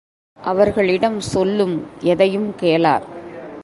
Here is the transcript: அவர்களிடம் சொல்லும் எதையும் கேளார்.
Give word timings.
அவர்களிடம் 0.39 1.19
சொல்லும் 1.19 1.87
எதையும் 1.99 2.53
கேளார். 2.61 3.05